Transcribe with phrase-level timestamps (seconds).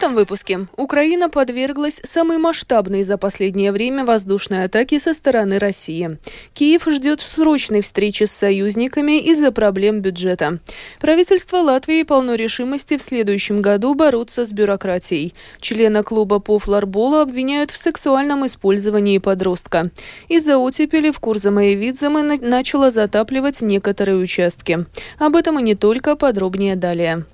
[0.00, 6.16] этом выпуске Украина подверглась самой масштабной за последнее время воздушной атаке со стороны России.
[6.54, 10.60] Киев ждет срочной встречи с союзниками из-за проблем бюджета.
[11.02, 15.34] Правительство Латвии полно решимости в следующем году бороться с бюрократией.
[15.60, 19.90] Члена клуба по флорболу обвиняют в сексуальном использовании подростка.
[20.28, 24.86] Из-за оттепели в Курзамаевидземе начало затапливать некоторые участки.
[25.18, 27.26] Об этом и не только, подробнее далее.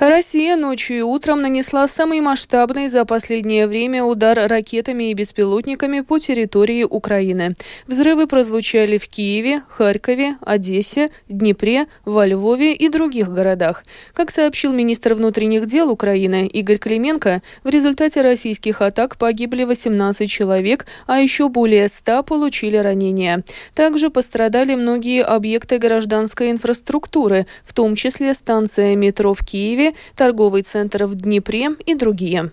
[0.00, 6.18] Россия ночью и утром нанесла самый масштабный за последнее время удар ракетами и беспилотниками по
[6.18, 7.54] территории Украины.
[7.86, 13.84] Взрывы прозвучали в Киеве, Харькове, Одессе, Днепре, во Львове и других городах.
[14.14, 20.86] Как сообщил министр внутренних дел Украины Игорь Клименко, в результате российских атак погибли 18 человек,
[21.06, 23.44] а еще более 100 получили ранения.
[23.74, 31.04] Также пострадали многие объекты гражданской инфраструктуры, в том числе станция метро в Киеве, торговый центр
[31.04, 32.50] в Днепре и другие.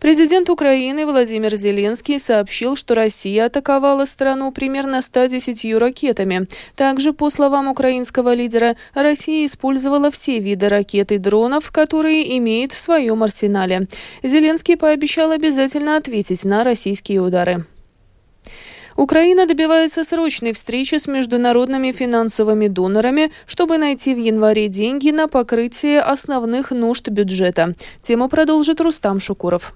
[0.00, 6.46] Президент Украины Владимир Зеленский сообщил, что Россия атаковала страну примерно 110 ракетами.
[6.76, 12.78] Также, по словам украинского лидера, Россия использовала все виды ракет и дронов, которые имеет в
[12.78, 13.88] своем арсенале.
[14.22, 17.66] Зеленский пообещал обязательно ответить на российские удары.
[18.98, 26.00] Украина добивается срочной встречи с международными финансовыми донорами, чтобы найти в январе деньги на покрытие
[26.00, 27.76] основных нужд бюджета.
[28.02, 29.72] Тему продолжит Рустам Шукуров.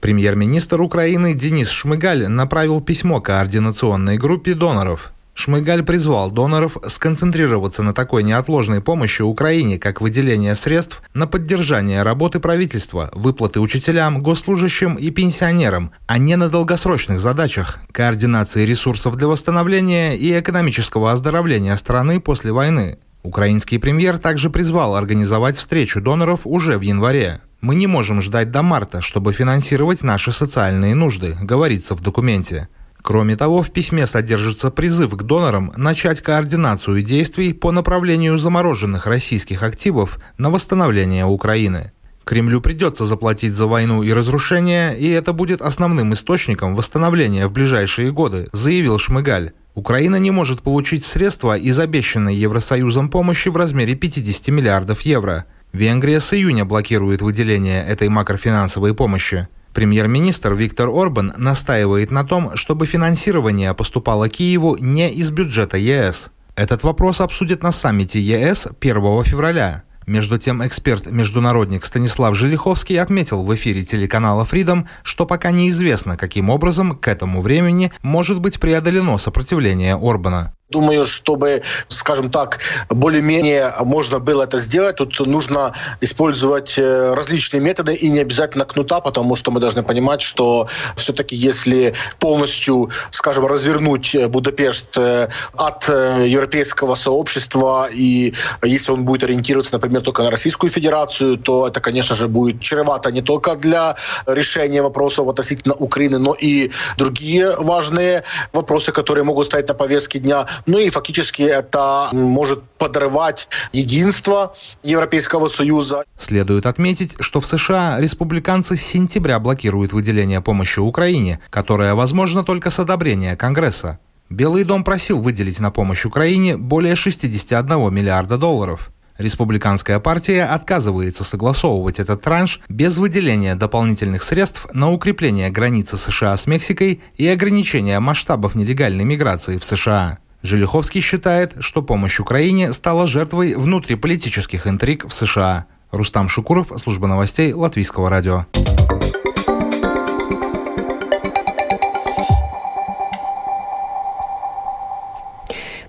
[0.00, 5.13] Премьер-министр Украины Денис Шмыгаль направил письмо координационной группе доноров.
[5.34, 12.38] Шмыгаль призвал доноров сконцентрироваться на такой неотложной помощи Украине, как выделение средств на поддержание работы
[12.38, 20.16] правительства, выплаты учителям, госслужащим и пенсионерам, а не на долгосрочных задачах координации ресурсов для восстановления
[20.16, 22.98] и экономического оздоровления страны после войны.
[23.24, 27.40] Украинский премьер также призвал организовать встречу доноров уже в январе.
[27.60, 32.68] Мы не можем ждать до марта, чтобы финансировать наши социальные нужды, говорится в документе.
[33.04, 39.62] Кроме того, в письме содержится призыв к донорам начать координацию действий по направлению замороженных российских
[39.62, 41.92] активов на восстановление Украины.
[42.24, 48.10] Кремлю придется заплатить за войну и разрушение, и это будет основным источником восстановления в ближайшие
[48.10, 49.52] годы, заявил Шмыгаль.
[49.74, 55.44] Украина не может получить средства из обещанной Евросоюзом помощи в размере 50 миллиардов евро.
[55.74, 59.46] Венгрия с июня блокирует выделение этой макрофинансовой помощи.
[59.74, 66.30] Премьер-министр Виктор Орбан настаивает на том, чтобы финансирование поступало Киеву не из бюджета ЕС.
[66.54, 69.82] Этот вопрос обсудят на саммите ЕС 1 февраля.
[70.06, 76.96] Между тем, эксперт-международник Станислав Желиховский отметил в эфире телеканала Freedom, что пока неизвестно, каким образом
[76.96, 80.54] к этому времени может быть преодолено сопротивление Орбана.
[80.74, 82.58] Думаю, чтобы, скажем так,
[82.88, 89.00] более-менее можно было это сделать, тут нужно использовать э, различные методы и не обязательно кнута,
[89.00, 96.26] потому что мы должны понимать, что все-таки если полностью, скажем, развернуть Будапешт э, от э,
[96.26, 98.34] европейского сообщества и
[98.64, 103.12] если он будет ориентироваться, например, только на Российскую Федерацию, то это, конечно же, будет чревато
[103.12, 103.94] не только для
[104.26, 110.48] решения вопросов относительно Украины, но и другие важные вопросы, которые могут стоять на повестке дня.
[110.66, 116.04] Ну и фактически это может подрывать единство Европейского Союза.
[116.18, 122.70] Следует отметить, что в США республиканцы с сентября блокируют выделение помощи Украине, которая возможна только
[122.70, 123.98] с одобрения Конгресса.
[124.30, 128.90] Белый дом просил выделить на помощь Украине более 61 миллиарда долларов.
[129.18, 136.46] Республиканская партия отказывается согласовывать этот транш без выделения дополнительных средств на укрепление границы США с
[136.48, 140.18] Мексикой и ограничения масштабов нелегальной миграции в США.
[140.44, 145.64] Желиховский считает, что помощь Украине стала жертвой внутриполитических интриг в США.
[145.90, 148.44] Рустам Шукуров, служба новостей Латвийского радио.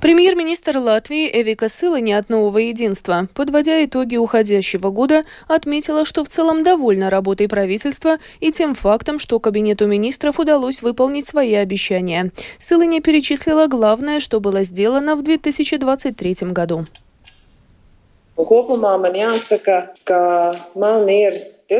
[0.05, 6.61] Премьер-министр Латвии Эвика Сылани от «Нового единства», подводя итоги уходящего года, отметила, что в целом
[6.61, 12.31] довольна работой правительства и тем фактом, что Кабинету министров удалось выполнить свои обещания.
[12.59, 16.85] Сылани перечислила главное, что было сделано в 2023 году.
[21.67, 21.79] В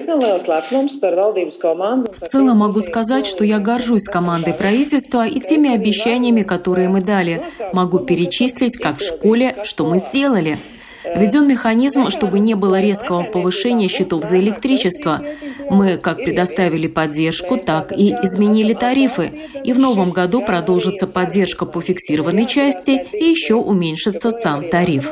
[2.25, 7.43] целом могу сказать, что я горжусь командой правительства и теми обещаниями, которые мы дали.
[7.71, 10.57] Могу перечислить, как в школе, что мы сделали.
[11.03, 15.21] Введен механизм, чтобы не было резкого повышения счетов за электричество.
[15.69, 19.51] Мы как предоставили поддержку, так и изменили тарифы.
[19.63, 25.11] И в новом году продолжится поддержка по фиксированной части и еще уменьшится сам тариф.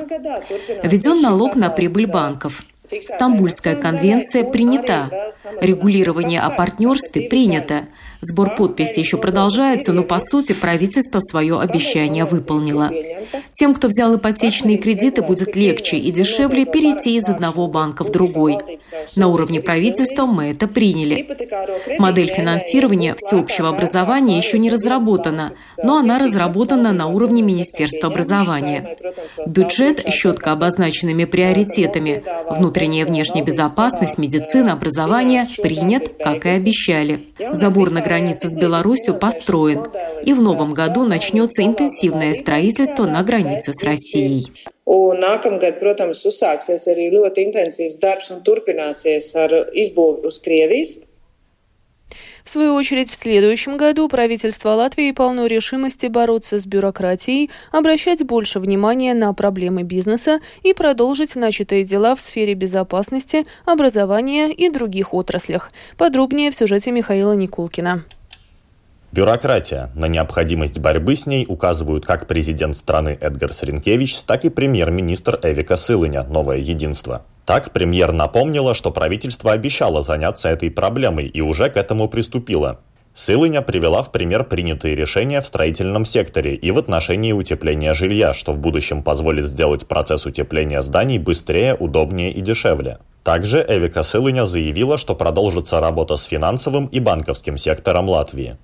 [0.81, 2.63] Введен налог на прибыль банков.
[3.01, 5.31] Стамбульская конвенция принята.
[5.62, 7.86] Регулирование о партнерстве принято.
[8.25, 12.89] Сбор подписей еще продолжается, но по сути правительство свое обещание выполнило.
[13.51, 18.57] Тем, кто взял ипотечные кредиты, будет легче и дешевле перейти из одного банка в другой.
[19.15, 21.27] На уровне правительства мы это приняли.
[21.99, 25.53] Модель финансирования всеобщего образования еще не разработана,
[25.83, 28.97] но она разработана на уровне Министерства образования.
[29.47, 37.27] Бюджет с четко обозначенными приоритетами– внутренняя и внешняя безопасность, медицина, образование– принят, как и обещали.
[37.53, 39.88] Забор на границе с Беларусью построен,
[40.24, 44.45] и в новом году начнется интенсивное строительство на границе с Россией.
[44.86, 49.54] Un nākamgad, protams, uzsāksies arī ļoti intensīvs darbs un turpināsies ar
[52.44, 58.60] в свою очередь, в следующем году правительство Латвии полно решимости бороться с бюрократией, обращать больше
[58.60, 65.72] внимания на проблемы бизнеса и продолжить начатые дела в сфере безопасности, образования и других отраслях.
[65.98, 68.04] Подробнее в сюжете Михаила Никулкина.
[69.13, 69.92] Бюрократия.
[69.94, 75.75] На необходимость борьбы с ней указывают как президент страны Эдгар Саренкевич, так и премьер-министр Эвика
[75.75, 77.24] Сылыня «Новое единство».
[77.45, 82.80] Так, премьер напомнила, что правительство обещало заняться этой проблемой и уже к этому приступило.
[83.13, 88.54] Сылыня привела в пример принятые решения в строительном секторе и в отношении утепления жилья, что
[88.54, 92.98] в будущем позволит сделать процесс утепления зданий быстрее, удобнее и дешевле.
[93.24, 98.57] Также Эвика Сылыня заявила, что продолжится работа с финансовым и банковским сектором Латвии.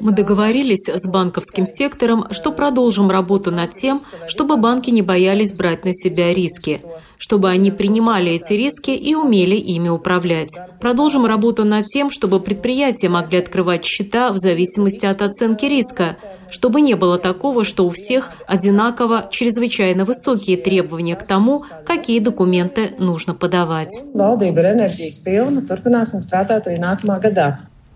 [0.00, 5.84] Мы договорились с банковским сектором, что продолжим работу над тем, чтобы банки не боялись брать
[5.84, 6.80] на себя риски,
[7.18, 10.50] чтобы они принимали эти риски и умели ими управлять.
[10.80, 16.16] Продолжим работу над тем, чтобы предприятия могли открывать счета в зависимости от оценки риска,
[16.52, 22.94] чтобы не было такого, что у всех одинаково чрезвычайно высокие требования к тому, какие документы
[22.98, 24.04] нужно подавать.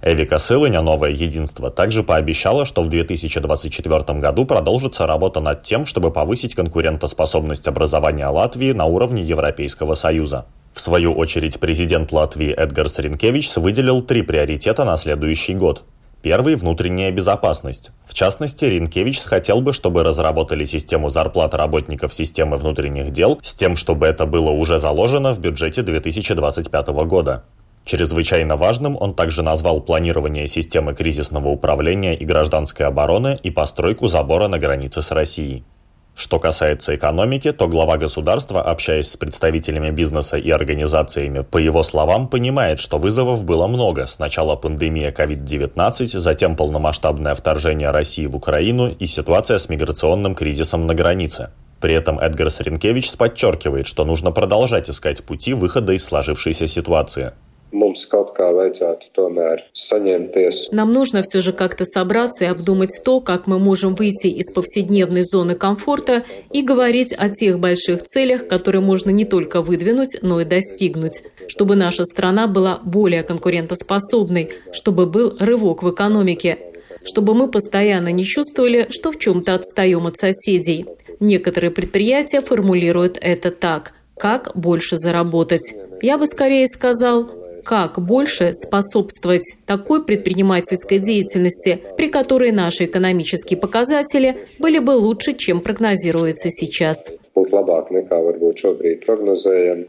[0.02, 6.10] Эвика Сылыня, новое единство, также пообещала, что в 2024 году продолжится работа над тем, чтобы
[6.10, 10.46] повысить конкурентоспособность образования Латвии на уровне Европейского Союза.
[10.72, 15.82] В свою очередь, президент Латвии Эдгар Саренкевич выделил три приоритета на следующий год.
[16.26, 17.92] Первый– внутренняя безопасность.
[18.04, 23.76] В частности, Ринкевич хотел бы, чтобы разработали систему зарплат работников системы внутренних дел с тем,
[23.76, 27.44] чтобы это было уже заложено в бюджете 2025 года.
[27.84, 34.48] Чрезвычайно важным он также назвал планирование системы кризисного управления и гражданской обороны и постройку забора
[34.48, 35.62] на границе с Россией.
[36.16, 42.28] Что касается экономики, то глава государства, общаясь с представителями бизнеса и организациями, по его словам,
[42.28, 44.06] понимает, что вызовов было много.
[44.06, 50.94] Сначала пандемия COVID-19, затем полномасштабное вторжение России в Украину и ситуация с миграционным кризисом на
[50.94, 51.50] границе.
[51.82, 57.32] При этом Эдгар Саренкевич подчеркивает, что нужно продолжать искать пути выхода из сложившейся ситуации–
[60.70, 65.24] нам нужно все же как-то собраться и обдумать то, как мы можем выйти из повседневной
[65.24, 70.44] зоны комфорта и говорить о тех больших целях, которые можно не только выдвинуть, но и
[70.44, 76.58] достигнуть, чтобы наша страна была более конкурентоспособной, чтобы был рывок в экономике,
[77.04, 80.86] чтобы мы постоянно не чувствовали, что в чем-то отстаем от соседей.
[81.20, 85.74] Некоторые предприятия формулируют это так– как больше заработать.
[86.02, 87.30] Я бы скорее сказал,
[87.66, 95.60] как больше способствовать такой предпринимательской деятельности, при которой наши экономические показатели были бы лучше, чем
[95.60, 97.12] прогнозируется сейчас.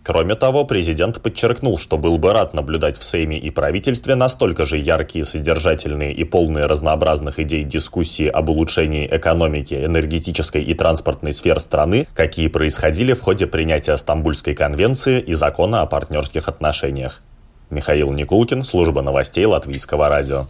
[0.03, 4.77] Кроме того, президент подчеркнул, что был бы рад наблюдать в Сейме и правительстве настолько же
[4.77, 12.07] яркие, содержательные и полные разнообразных идей дискуссии об улучшении экономики, энергетической и транспортной сфер страны,
[12.13, 17.21] какие происходили в ходе принятия Стамбульской конвенции и закона о партнерских отношениях.
[17.69, 20.47] Михаил Никулкин, служба новостей Латвийского радио.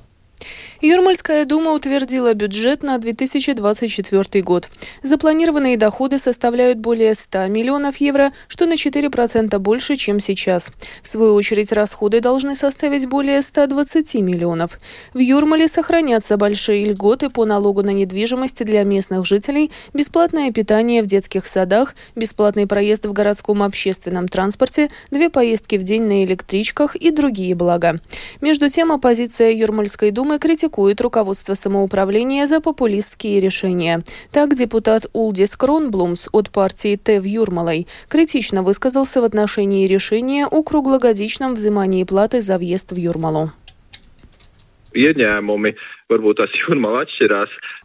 [0.81, 4.69] Юрмальская дума утвердила бюджет на 2024 год.
[5.01, 10.71] Запланированные доходы составляют более 100 миллионов евро, что на 4% больше, чем сейчас.
[11.01, 14.79] В свою очередь, расходы должны составить более 120 миллионов.
[15.13, 21.07] В Юрмале сохранятся большие льготы по налогу на недвижимость для местных жителей, бесплатное питание в
[21.07, 27.09] детских садах, бесплатный проезд в городском общественном транспорте, две поездки в день на электричках и
[27.09, 27.99] другие блага.
[28.41, 34.03] Между тем, оппозиция Юрмальской думы критикует критикует руководство самоуправления за популистские решения.
[34.31, 41.55] Так, депутат Улдис Кронблумс от партии ТЭВ Юрмалой критично высказался в отношении решения о круглогодичном
[41.55, 43.51] взимании платы за въезд в Юрмалу.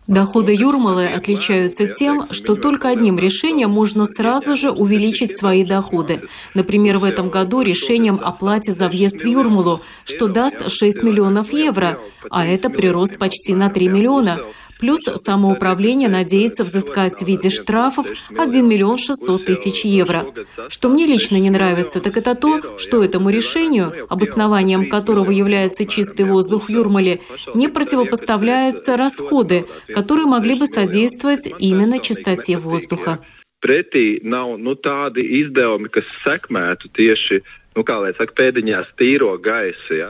[0.07, 6.23] Доходы Юрмалы отличаются тем, что только одним решением можно сразу же увеличить свои доходы.
[6.55, 11.53] Например, в этом году решением о плате за въезд в Юрмалу, что даст 6 миллионов
[11.53, 11.99] евро,
[12.31, 14.41] а это прирост почти на 3 миллиона.
[14.83, 18.05] Плюс самоуправление надеется взыскать в виде штрафов
[18.37, 20.27] 1 миллион 600 тысяч евро.
[20.69, 26.25] Что мне лично не нравится, так это то, что этому решению, обоснованием которого является чистый
[26.25, 27.21] воздух Юрмале,
[27.55, 33.21] не противопоставляются расходы, которые могли бы содействовать именно чистоте воздуха.
[33.63, 37.37] Pretī nav nu, tādi izdevumi, kas sekmētu tieši,
[37.79, 39.95] nu, saka, pēdiņās tīro gaisu.
[39.95, 40.09] Ja?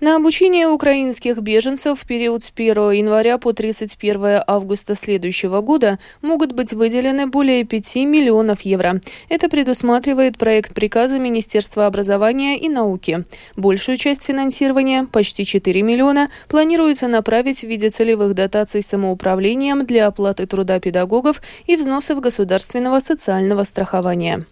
[0.00, 6.52] На обучение украинских беженцев в период с 1 января по 31 августа следующего года могут
[6.52, 9.00] быть выделены более 5 миллионов евро.
[9.28, 13.24] Это предусматривает проект приказа Министерства образования и науки.
[13.56, 20.46] Большую часть финансирования, почти 4 миллиона, планируется направить в виде целевых дотаций самоуправлением для оплаты
[20.46, 24.46] труда педагогов и взносов государственного социального страхования.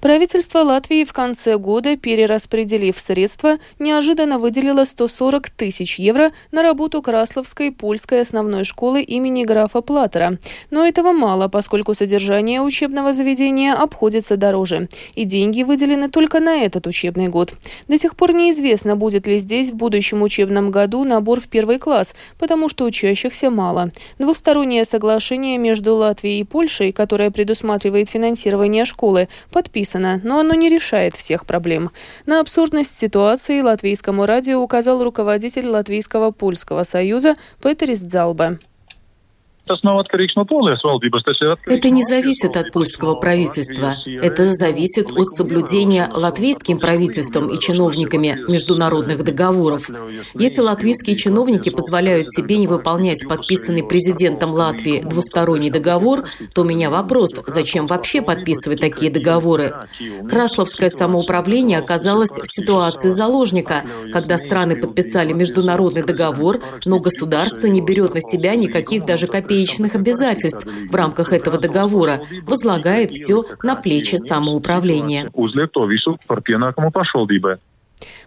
[0.00, 7.70] Правительство Латвии в конце года, перераспределив средства, неожиданно выделило 140 тысяч евро на работу Красловской
[7.70, 10.38] польской основной школы имени графа Платера.
[10.70, 14.88] Но этого мало, поскольку содержание учебного заведения обходится дороже.
[15.16, 17.52] И деньги выделены только на этот учебный год.
[17.86, 22.14] До сих пор неизвестно, будет ли здесь в будущем учебном году набор в первый класс,
[22.38, 23.90] потому что учащихся мало.
[24.18, 30.68] Двустороннее соглашение между Латвией и Польшей, которое предусматривает финансирование школы, подписано написано, но оно не
[30.68, 31.90] решает всех проблем.
[32.26, 38.58] На абсурдность ситуации латвийскому радио указал руководитель Латвийского польского союза Петерис Дзалба.
[41.66, 43.96] Это не зависит от польского правительства.
[44.04, 49.88] Это зависит от соблюдения латвийским правительством и чиновниками международных договоров.
[50.34, 56.90] Если латвийские чиновники позволяют себе не выполнять подписанный президентом Латвии двусторонний договор, то у меня
[56.90, 59.74] вопрос, зачем вообще подписывать такие договоры?
[60.28, 68.14] Красловское самоуправление оказалось в ситуации заложника, когда страны подписали международный договор, но государство не берет
[68.14, 74.16] на себя никаких даже копеек копеечных обязательств в рамках этого договора, возлагает все на плечи
[74.16, 75.28] самоуправления.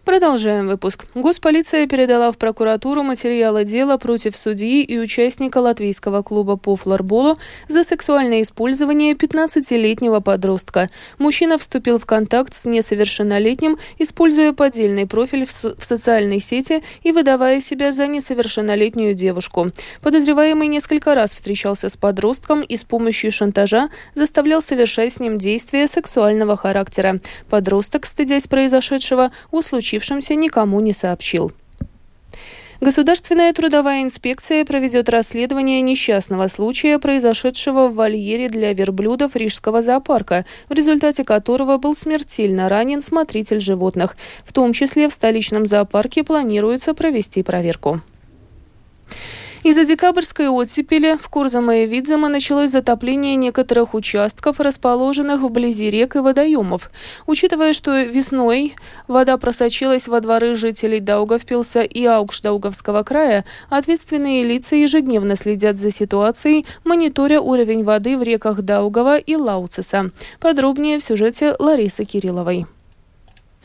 [0.05, 1.05] Продолжаем выпуск.
[1.15, 7.38] Госполиция передала в прокуратуру материалы дела против судьи и участника латвийского клуба по флорболу
[7.69, 10.89] за сексуальное использование 15-летнего подростка.
[11.19, 17.13] Мужчина вступил в контакт с несовершеннолетним, используя поддельный профиль в, со- в социальной сети и
[17.13, 19.72] выдавая себя за несовершеннолетнюю девушку.
[20.01, 25.88] Подозреваемый несколько раз встречался с подростком и с помощью шантажа заставлял совершать с ним действия
[25.88, 27.22] сексуального характера.
[27.50, 29.62] Подросток, стыдясь произошедшего, у
[29.93, 31.51] случившемся никому не сообщил.
[32.81, 40.73] Государственная трудовая инспекция проведет расследование несчастного случая, произошедшего в вольере для верблюдов Рижского зоопарка, в
[40.73, 44.17] результате которого был смертельно ранен смотритель животных.
[44.43, 48.01] В том числе в столичном зоопарке планируется провести проверку.
[49.63, 56.91] Из-за декабрьской оттепели в Курзамое-Видземо началось затопление некоторых участков, расположенных вблизи рек и водоемов.
[57.27, 58.75] Учитывая, что весной
[59.08, 66.65] вода просочилась во дворы жителей Даугавпилса и Аукшдаугавского края, ответственные лица ежедневно следят за ситуацией,
[66.84, 70.12] мониторя уровень воды в реках Даугава и Лауциса.
[70.41, 72.65] Подробнее в сюжете Ларисы Кирилловой.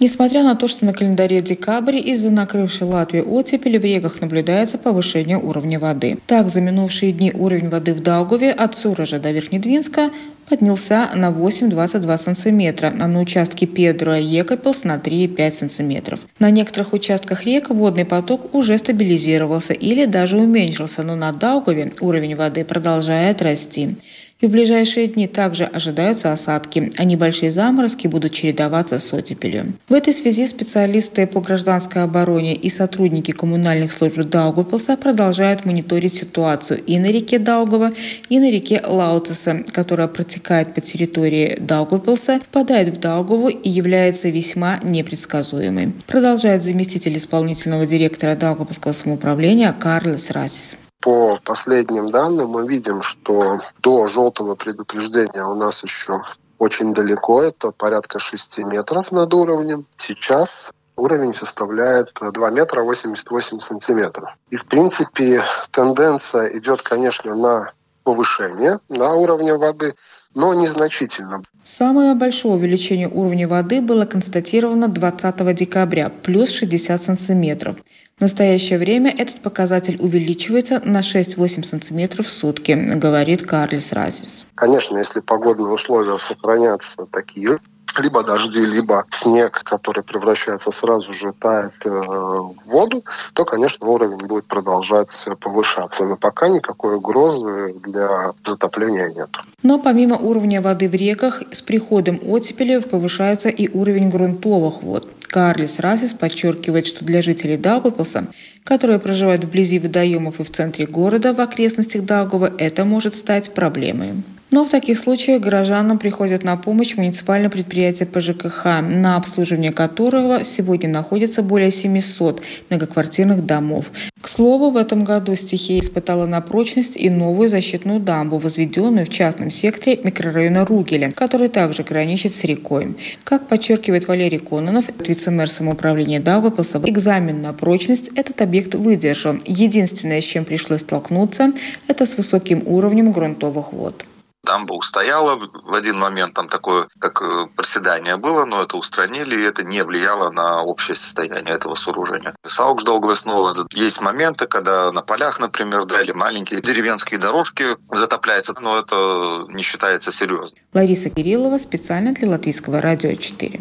[0.01, 5.39] Несмотря на то, что на календаре декабрь из-за накрывшей Латвию оттепели в реках наблюдается повышение
[5.39, 6.19] уровня воды.
[6.27, 10.11] Так, за минувшие дни уровень воды в Даугаве от Суража до Верхнедвинска
[10.49, 16.21] поднялся на 8,22 сантиметра, а на участке Педро и Екопилс на 3,5 сантиметров.
[16.39, 22.37] На некоторых участках рек водный поток уже стабилизировался или даже уменьшился, но на Даугаве уровень
[22.37, 23.97] воды продолжает расти.
[24.41, 29.73] И в ближайшие дни также ожидаются осадки, а небольшие заморозки будут чередоваться с оттепелью.
[29.89, 36.81] В этой связи специалисты по гражданской обороне и сотрудники коммунальных служб Даугавпилса продолжают мониторить ситуацию
[36.85, 37.93] и на реке Даугава,
[38.29, 44.79] и на реке Лауцеса, которая протекает по территории Даугавпилса, впадает в Даугаву и является весьма
[44.85, 45.93] непредсказуемой.
[46.07, 50.77] Продолжает заместитель исполнительного директора Даугавпилского самоуправления Карлес Расис.
[51.01, 56.21] По последним данным мы видим, что до желтого предупреждения у нас еще
[56.59, 59.87] очень далеко, это порядка 6 метров над уровнем.
[59.97, 64.31] Сейчас уровень составляет 2 метра 88 сантиметров.
[64.51, 67.73] И, в принципе, тенденция идет, конечно, на
[68.09, 69.95] повышение на уровне воды,
[70.35, 71.43] но незначительно.
[71.63, 77.77] Самое большое увеличение уровня воды было констатировано 20 декабря, плюс 60 сантиметров.
[78.19, 84.45] В настоящее время этот показатель увеличивается на 6-8 сантиметров в сутки, говорит Карлис Разис.
[84.57, 87.59] Конечно, если погодные условия сохранятся такие,
[87.97, 94.27] либо дожди, либо снег, который превращается сразу же, тает э, в воду, то, конечно, уровень
[94.27, 96.05] будет продолжать повышаться.
[96.05, 99.31] Но пока никакой угрозы для затопления нет.
[99.63, 105.09] Но помимо уровня воды в реках, с приходом оттепели повышается и уровень грунтовых вод.
[105.29, 108.29] Карлис Расис подчеркивает, что для жителей Даугавпилса,
[108.65, 114.23] которые проживают вблизи водоемов и в центре города, в окрестностях Даугава, это может стать проблемой.
[114.51, 120.89] Но в таких случаях горожанам приходят на помощь муниципальное предприятие ПЖКХ, на обслуживание которого сегодня
[120.89, 123.87] находится более 700 многоквартирных домов.
[124.23, 129.11] К слову, в этом году стихия испытала на прочность и новую защитную дамбу, возведенную в
[129.11, 132.97] частном секторе микрорайона Ругеля, который также граничит с рекой.
[133.25, 139.37] Как подчеркивает Валерий Кононов, вице-мэр самоуправления Даугавпилса, экзамен на прочность этот объект выдержал.
[139.45, 141.53] Единственное, с чем пришлось столкнуться,
[141.87, 144.08] это с высоким уровнем грунтовых вод
[144.45, 145.37] дамба устояла.
[145.37, 149.83] В один момент там такое, как э, проседание было, но это устранили, и это не
[149.85, 152.35] влияло на общее состояние этого сооружения.
[152.47, 153.55] Саук долго снова.
[153.73, 159.63] Есть моменты, когда на полях, например, да, или маленькие деревенские дорожки затопляются, но это не
[159.63, 160.61] считается серьезным.
[160.73, 163.61] Лариса Кириллова специально для Латвийского радио 4.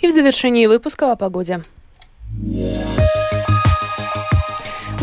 [0.00, 1.62] И в завершении выпуска о погоде.
[2.30, 2.87] В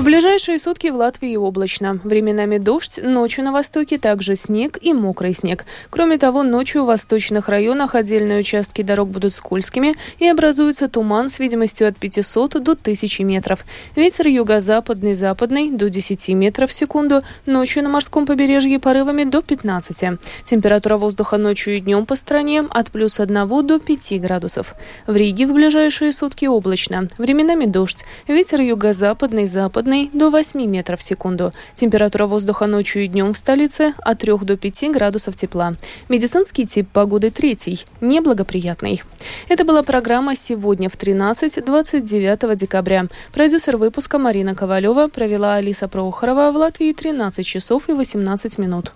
[0.06, 2.00] ближайшие сутки в Латвии облачно.
[2.04, 5.66] Временами дождь, ночью на востоке также снег и мокрый снег.
[5.90, 11.40] Кроме того, ночью в восточных районах отдельные участки дорог будут скользкими и образуется туман с
[11.40, 13.66] видимостью от 500 до 1000 метров.
[13.96, 17.24] Ветер юго-западный, западный до 10 метров в секунду.
[17.48, 20.20] Ночью на морском побережье порывами до 15.
[20.46, 24.76] Температура воздуха ночью и днем по стране от плюс 1 до 5 градусов.
[25.08, 27.08] В Риге в ближайшие сутки облачно.
[27.18, 28.06] Временами дождь.
[28.28, 31.53] Ветер юго-западный, западный западной до 8 метров в секунду.
[31.73, 35.75] Температура воздуха ночью и днем в столице от 3 до 5 градусов тепла.
[36.10, 39.03] Медицинский тип погоды третий, неблагоприятный.
[39.49, 43.08] Это была программа «Сегодня в 13-29 декабря».
[43.34, 48.91] Продюсер выпуска Марина Ковалева провела Алиса Прохорова в Латвии 13 часов и 18 минут.